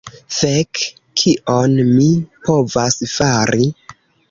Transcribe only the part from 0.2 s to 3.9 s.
Fek! Kion mi povas fari?